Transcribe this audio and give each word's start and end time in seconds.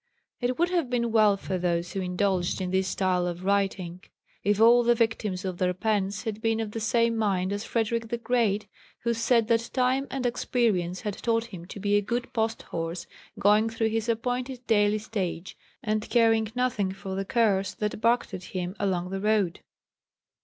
It 0.39 0.57
would 0.57 0.69
have 0.71 0.89
been 0.89 1.11
well 1.11 1.37
for 1.37 1.59
those 1.59 1.91
who 1.93 2.01
indulged 2.01 2.59
in 2.59 2.71
this 2.71 2.87
style 2.87 3.27
of 3.27 3.43
writing, 3.45 4.01
if 4.43 4.59
all 4.59 4.81
the 4.83 4.95
victims 4.95 5.45
of 5.45 5.59
their 5.59 5.75
pens 5.75 6.23
had 6.23 6.41
been 6.41 6.59
of 6.59 6.71
the 6.71 6.79
same 6.79 7.15
mind 7.15 7.53
as 7.53 7.65
Frederick 7.65 8.07
the 8.09 8.17
Great, 8.17 8.65
who 9.01 9.13
said 9.13 9.47
that 9.49 9.69
time 9.73 10.07
and 10.09 10.25
experience 10.25 11.01
had 11.01 11.19
taught 11.19 11.43
him 11.53 11.65
to 11.67 11.79
be 11.79 11.97
a 11.97 12.01
good 12.01 12.33
post 12.33 12.63
horse, 12.63 13.05
going 13.37 13.69
through 13.69 13.89
his 13.89 14.09
appointed 14.09 14.65
daily 14.65 14.97
stage, 14.97 15.55
and 15.83 16.09
caring 16.09 16.51
nothing 16.55 16.91
for 16.91 17.13
the 17.13 17.23
curs 17.23 17.75
that 17.75 18.01
barked 18.01 18.33
at 18.33 18.45
him 18.55 18.75
along 18.79 19.11
the 19.11 19.21
road. 19.21 19.59